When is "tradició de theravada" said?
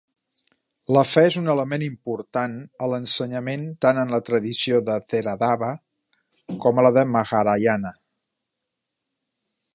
4.31-5.71